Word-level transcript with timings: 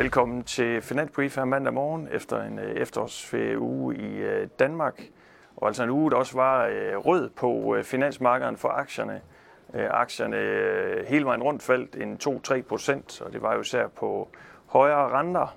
Velkommen 0.00 0.42
til 0.42 0.82
Finansbrief 0.82 1.36
her 1.36 1.44
mandag 1.44 1.74
morgen 1.74 2.08
efter 2.12 2.42
en 2.42 2.58
øh, 2.58 2.76
efterårsferieuge 2.76 3.96
i 3.96 4.16
øh, 4.16 4.48
Danmark. 4.58 5.02
Og 5.56 5.66
altså 5.66 5.82
en 5.82 5.90
uge, 5.90 6.10
der 6.10 6.16
også 6.16 6.34
var 6.34 6.66
øh, 6.66 6.96
rød 6.96 7.30
på 7.30 7.76
finansmarkederne 7.82 8.56
for 8.56 8.68
aktierne. 8.68 9.20
Aktierne 9.74 10.36
hele 11.06 11.24
vejen 11.24 11.42
rundt 11.42 11.62
faldt 11.62 11.96
en 11.96 12.18
2-3 12.24 12.62
procent, 12.62 13.22
og 13.22 13.32
det 13.32 13.42
var 13.42 13.54
jo 13.54 13.60
især 13.60 13.86
på 13.86 14.28
højere 14.66 15.08
renter. 15.08 15.56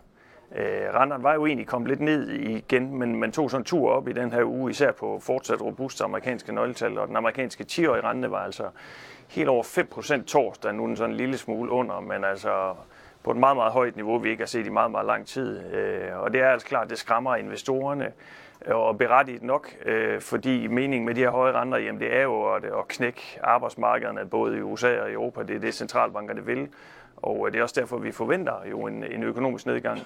Renterne 0.93 1.23
var 1.23 1.33
jo 1.33 1.45
egentlig 1.45 1.67
kommet 1.67 1.89
lidt 1.89 1.99
ned 1.99 2.29
igen, 2.29 2.97
men 2.97 3.19
man 3.19 3.31
tog 3.31 3.51
sådan 3.51 3.61
en 3.61 3.65
tur 3.65 3.89
op 3.89 4.07
i 4.07 4.13
den 4.13 4.31
her 4.31 4.43
uge, 4.43 4.71
især 4.71 4.91
på 4.91 5.19
fortsat 5.19 5.61
robuste 5.61 6.03
amerikanske 6.03 6.53
nøgletal, 6.53 6.97
og 6.97 7.07
den 7.07 7.15
amerikanske 7.15 7.65
10-årige 7.71 8.03
rente 8.03 8.31
var 8.31 8.43
altså 8.43 8.69
helt 9.27 9.49
over 9.49 9.63
5 9.63 9.87
procent 9.87 10.27
torsdag, 10.27 10.73
nu 10.73 10.83
er 10.83 10.87
den 10.87 10.97
sådan 10.97 11.11
en 11.11 11.17
lille 11.17 11.37
smule 11.37 11.71
under, 11.71 11.99
men 11.99 12.23
altså 12.23 12.73
på 13.23 13.31
et 13.31 13.37
meget, 13.37 13.57
meget 13.57 13.71
højt 13.71 13.95
niveau, 13.95 14.17
vi 14.17 14.29
ikke 14.29 14.41
har 14.41 14.47
set 14.47 14.65
i 14.65 14.69
meget, 14.69 14.91
meget 14.91 15.05
lang 15.05 15.27
tid. 15.27 15.73
Øh, 15.73 16.19
og 16.19 16.33
det 16.33 16.41
er 16.41 16.49
altså 16.49 16.67
klart, 16.67 16.89
det 16.89 16.97
skræmmer 16.97 17.35
investorerne, 17.35 18.11
øh, 18.65 18.75
og 18.75 18.97
berettiget 18.97 19.43
nok, 19.43 19.75
øh, 19.85 20.21
fordi 20.21 20.67
meningen 20.67 21.05
med 21.05 21.15
de 21.15 21.19
her 21.19 21.29
høje 21.29 21.53
renter, 21.53 21.77
jamen 21.77 22.01
det 22.01 22.15
er 22.15 22.21
jo 22.21 22.53
at, 22.53 22.65
at 22.65 22.87
knække 22.87 23.39
arbejdsmarkederne, 23.43 24.25
både 24.25 24.57
i 24.57 24.61
USA 24.61 25.01
og 25.01 25.09
i 25.09 25.13
Europa. 25.13 25.43
Det 25.43 25.55
er 25.55 25.59
det, 25.59 25.73
centralbankerne 25.73 26.45
vil. 26.45 26.67
Og 27.15 27.53
det 27.53 27.59
er 27.59 27.63
også 27.63 27.79
derfor, 27.81 27.97
vi 27.97 28.11
forventer 28.11 28.53
jo 28.71 28.85
en, 28.85 29.03
en 29.03 29.23
økonomisk 29.23 29.65
nedgang. 29.65 29.99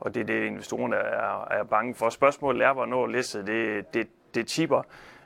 Og 0.00 0.14
det 0.14 0.20
er 0.20 0.24
det, 0.24 0.44
investorerne 0.44 0.96
er, 0.96 1.48
er 1.50 1.64
bange 1.64 1.94
for. 1.94 2.08
Spørgsmålet 2.08 2.66
er, 2.66 2.72
hvornår 2.72 3.06
læsset 3.06 3.46
det, 3.46 3.94
det, 3.94 4.08
det 4.34 4.46
tipper. 4.46 4.82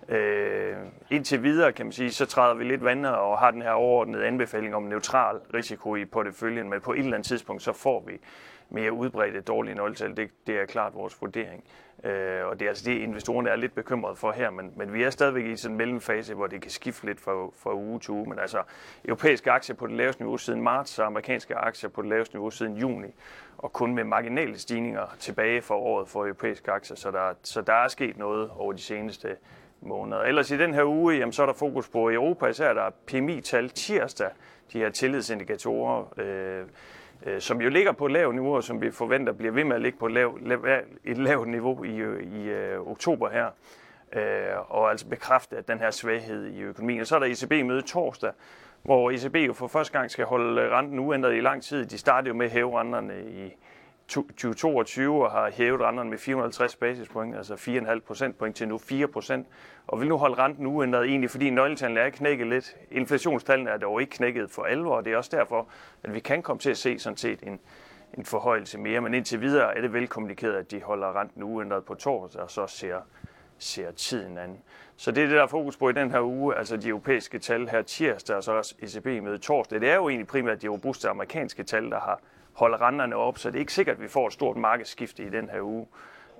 Øh, 0.08 0.76
indtil 1.10 1.42
videre, 1.42 1.72
kan 1.72 1.86
man 1.86 1.92
sige, 1.92 2.12
så 2.12 2.26
træder 2.26 2.54
vi 2.54 2.64
lidt 2.64 2.84
vandet 2.84 3.14
og 3.14 3.38
har 3.38 3.50
den 3.50 3.62
her 3.62 3.70
overordnede 3.70 4.26
anbefaling 4.26 4.74
om 4.74 4.82
neutral 4.82 5.36
risiko 5.54 5.96
i 5.96 6.04
porteføljen, 6.04 6.70
men 6.70 6.80
på 6.80 6.92
et 6.92 6.98
eller 6.98 7.14
andet 7.14 7.26
tidspunkt, 7.26 7.62
så 7.62 7.72
får 7.72 8.04
vi 8.06 8.12
mere 8.70 8.92
udbredte 8.92 9.40
dårlige 9.40 9.74
nøgletal. 9.74 10.16
Det, 10.16 10.30
det 10.46 10.60
er 10.60 10.66
klart 10.66 10.94
vores 10.94 11.20
vurdering. 11.20 11.64
Øh, 12.04 12.46
og 12.46 12.60
det 12.60 12.64
er 12.64 12.68
altså 12.68 12.84
det, 12.90 12.98
investorerne 12.98 13.50
er 13.50 13.56
lidt 13.56 13.74
bekymrede 13.74 14.16
for 14.16 14.32
her, 14.32 14.50
men, 14.50 14.72
men 14.76 14.92
vi 14.92 15.02
er 15.02 15.10
stadigvæk 15.10 15.44
i 15.44 15.56
sådan 15.56 15.72
en 15.74 15.78
mellemfase, 15.78 16.34
hvor 16.34 16.46
det 16.46 16.62
kan 16.62 16.70
skifte 16.70 17.06
lidt 17.06 17.20
fra, 17.20 17.32
fra 17.62 17.74
uge 17.74 18.00
til 18.00 18.10
uge. 18.10 18.28
Men 18.28 18.38
altså, 18.38 18.62
europæiske 19.04 19.50
aktier 19.50 19.76
på 19.76 19.86
det 19.86 19.96
laveste 19.96 20.22
niveau 20.22 20.36
siden 20.36 20.62
marts, 20.62 20.98
og 20.98 21.06
amerikanske 21.06 21.56
aktier 21.56 21.90
på 21.90 22.02
det 22.02 22.10
laveste 22.10 22.34
niveau 22.34 22.50
siden 22.50 22.76
juni, 22.76 23.08
og 23.58 23.72
kun 23.72 23.94
med 23.94 24.04
marginale 24.04 24.58
stigninger 24.58 25.16
tilbage 25.18 25.62
for 25.62 25.74
året 25.74 26.08
for 26.08 26.24
europæiske 26.24 26.72
aktier. 26.72 26.96
Så 26.96 27.10
der, 27.10 27.32
så 27.42 27.62
der 27.62 27.72
er 27.72 27.88
sket 27.88 28.18
noget 28.18 28.50
over 28.50 28.72
de 28.72 28.82
seneste 28.82 29.36
måneder. 29.80 30.22
Ellers 30.22 30.50
i 30.50 30.56
den 30.56 30.74
her 30.74 30.84
uge, 30.84 31.14
jamen, 31.14 31.32
så 31.32 31.42
er 31.42 31.46
der 31.46 31.52
fokus 31.52 31.88
på 31.88 32.10
Europa, 32.10 32.46
især 32.46 32.72
der 32.74 32.82
er 32.82 32.90
PMI-tal 33.06 33.68
tirsdag, 33.68 34.28
de 34.72 34.78
her 34.78 34.90
tillidsindikatorer, 34.90 36.04
øh, 36.16 36.64
øh, 37.26 37.40
som 37.40 37.60
jo 37.60 37.68
ligger 37.68 37.92
på 37.92 38.06
et 38.06 38.12
lavt 38.12 38.34
niveau, 38.34 38.56
og 38.56 38.64
som 38.64 38.80
vi 38.80 38.90
forventer 38.90 39.32
bliver 39.32 39.52
ved 39.52 39.64
med 39.64 39.76
at 39.76 39.82
ligge 39.82 39.98
på 39.98 40.06
et 40.06 40.12
lavt, 40.12 40.42
et 41.04 41.18
lavt 41.18 41.48
niveau 41.48 41.84
i, 41.84 41.96
øh, 41.96 42.22
i 42.22 42.48
øh, 42.48 42.80
oktober 42.80 43.30
her. 43.30 43.46
Øh, 44.12 44.70
og 44.70 44.90
altså 44.90 45.08
bekræfte 45.08 45.56
at 45.56 45.68
den 45.68 45.78
her 45.78 45.90
svaghed 45.90 46.46
i 46.46 46.60
økonomien. 46.60 47.00
Og 47.00 47.06
så 47.06 47.14
er 47.14 47.18
der 47.18 47.26
ECB-møde 47.26 47.82
torsdag, 47.82 48.32
hvor 48.82 49.10
ECB 49.10 49.36
jo 49.36 49.52
for 49.52 49.66
første 49.66 49.98
gang 49.98 50.10
skal 50.10 50.24
holde 50.24 50.70
renten 50.70 50.98
uændret 50.98 51.36
i 51.36 51.40
lang 51.40 51.62
tid. 51.62 51.86
De 51.86 51.98
startede 51.98 52.28
jo 52.28 52.34
med 52.34 52.46
at 52.46 52.52
hæve 52.52 52.80
renterne 52.80 53.14
i 53.22 53.56
2022 54.10 55.24
og 55.24 55.30
har 55.30 55.50
hævet 55.50 55.80
renterne 55.80 56.10
med 56.10 56.18
450 56.18 56.76
basispoint, 56.76 57.36
altså 57.36 57.54
4,5 57.54 58.00
procentpoint 58.00 58.56
til 58.56 58.68
nu 58.68 58.78
4 58.78 59.08
procent, 59.08 59.46
og 59.86 60.00
vil 60.00 60.08
nu 60.08 60.16
holde 60.16 60.34
renten 60.34 60.66
uændret 60.66 61.04
egentlig, 61.04 61.30
fordi 61.30 61.50
nøgletallene 61.50 62.00
er 62.00 62.10
knækket 62.10 62.46
lidt. 62.46 62.76
Inflationstallene 62.90 63.70
er 63.70 63.76
dog 63.76 64.00
ikke 64.00 64.10
knækket 64.10 64.50
for 64.50 64.62
alvor, 64.62 64.96
og 64.96 65.04
det 65.04 65.12
er 65.12 65.16
også 65.16 65.36
derfor, 65.36 65.68
at 66.02 66.14
vi 66.14 66.20
kan 66.20 66.42
komme 66.42 66.60
til 66.60 66.70
at 66.70 66.78
se 66.78 66.98
sådan 66.98 67.16
set 67.16 67.42
en, 67.42 67.60
en 68.14 68.24
forhøjelse 68.24 68.78
mere, 68.78 69.00
men 69.00 69.14
indtil 69.14 69.40
videre 69.40 69.76
er 69.76 69.80
det 69.80 69.92
velkommunikeret, 69.92 70.54
at 70.54 70.70
de 70.70 70.82
holder 70.82 71.20
renten 71.20 71.42
uændret 71.42 71.84
på 71.84 71.94
torsdag, 71.94 72.42
og 72.42 72.50
så 72.50 72.66
ser, 72.66 72.96
ser 73.60 73.90
tiden 73.90 74.38
an. 74.38 74.58
Så 74.96 75.10
det 75.10 75.22
er 75.22 75.26
det, 75.26 75.36
der 75.36 75.42
er 75.42 75.46
fokus 75.46 75.76
på 75.76 75.88
i 75.88 75.92
den 75.92 76.10
her 76.10 76.20
uge, 76.20 76.54
altså 76.56 76.76
de 76.76 76.88
europæiske 76.88 77.38
tal 77.38 77.68
her 77.68 77.82
tirsdag, 77.82 78.36
og 78.36 78.44
så 78.44 78.52
også 78.52 78.74
ECB 78.82 79.06
med 79.06 79.38
torsdag. 79.38 79.80
Det 79.80 79.90
er 79.90 79.94
jo 79.94 80.08
egentlig 80.08 80.26
primært 80.26 80.62
de 80.62 80.68
robuste 80.68 81.08
amerikanske 81.08 81.62
tal, 81.62 81.90
der 81.90 82.00
har 82.00 82.20
holder 82.52 82.82
renterne 82.82 83.16
op, 83.16 83.38
så 83.38 83.48
det 83.50 83.56
er 83.56 83.60
ikke 83.60 83.72
sikkert, 83.72 83.96
at 83.96 84.02
vi 84.02 84.08
får 84.08 84.26
et 84.26 84.32
stort 84.32 84.56
markedsskifte 84.56 85.24
i 85.24 85.28
den 85.28 85.50
her 85.50 85.60
uge 85.60 85.86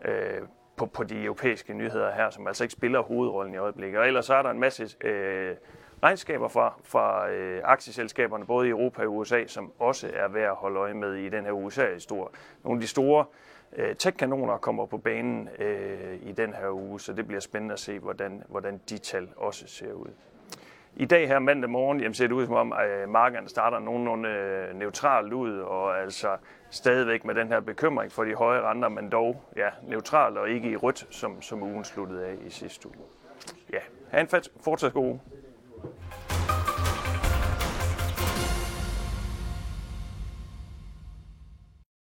øh, 0.05 0.41
på, 0.77 0.87
på 0.87 1.05
de 1.05 1.25
europæiske 1.25 1.75
nyheder 1.75 2.13
her, 2.13 2.31
som 2.31 2.47
altså 2.47 2.65
ikke 2.65 2.73
spiller 2.73 3.01
hovedrollen 3.01 3.55
i 3.55 3.57
øjeblikket. 3.57 4.01
Og 4.01 4.07
ellers 4.07 4.27
så 4.27 4.35
er 4.35 4.43
der 4.43 4.51
en 4.51 4.61
masse 4.61 4.89
øh, 5.01 5.57
regnskaber 6.03 6.49
fra, 6.49 6.75
fra 6.85 7.31
øh, 7.31 7.61
aktieselskaberne, 7.65 8.47
både 8.47 8.67
i 8.67 8.71
Europa 8.71 9.03
og 9.03 9.17
USA, 9.17 9.47
som 9.47 9.73
også 9.79 10.11
er 10.15 10.29
værd 10.29 10.51
at 10.51 10.57
holde 10.57 10.81
øje 10.81 10.95
med 10.95 11.15
i 11.15 11.29
den 11.29 11.45
her 11.45 11.53
USA-historie. 11.53 12.35
Nogle 12.65 12.77
af 12.79 12.81
de 12.81 12.87
store 12.87 13.25
øh, 13.77 13.97
tech-kanoner 13.97 14.57
kommer 14.57 14.87
på 14.87 14.99
banen 14.99 15.49
øh, 15.59 16.19
i 16.23 16.33
den 16.33 16.55
her 16.55 16.71
uge, 16.71 17.01
så 17.01 17.13
det 17.13 17.27
bliver 17.27 17.41
spændende 17.41 17.73
at 17.73 17.81
se, 17.81 17.99
hvordan, 17.99 18.43
hvordan 18.49 18.81
de 18.91 18.99
tal 18.99 19.29
også 19.37 19.67
ser 19.67 19.93
ud. 19.93 20.09
I 20.97 21.05
dag 21.05 21.29
her 21.29 21.39
mandag 21.39 21.71
morgen 21.71 22.01
jamen, 22.01 22.15
ser 22.15 22.27
det 22.27 22.35
ud 22.35 22.47
som 22.47 22.55
om, 22.55 22.73
at 22.73 23.09
markederne 23.09 23.49
starter 23.49 23.79
nogenlunde 23.79 24.29
øh, 24.29 24.79
neutralt 24.79 25.33
ud, 25.33 25.59
og 25.59 26.01
altså 26.01 26.37
stadigvæk 26.71 27.25
med 27.25 27.35
den 27.35 27.49
her 27.49 27.61
bekymring 27.61 28.13
for 28.13 28.25
de 28.25 28.35
høje 28.35 28.61
renter, 28.61 28.89
men 28.89 29.09
dog 29.09 29.43
ja, 29.57 29.69
neutralt 29.89 30.39
og 30.39 30.51
ikke 30.51 30.71
i 30.71 30.77
rødt, 30.77 31.07
som, 31.11 31.43
som 31.43 31.63
ugen 31.63 31.85
sluttede 31.85 32.27
af 32.27 32.35
i 32.47 32.51
sidste 32.51 32.89
uge. 32.89 32.97
Ja, 33.73 33.79
have 34.11 34.21
en 34.21 34.43
fortsat 34.61 34.93
god 34.93 35.05
uge. 35.05 35.21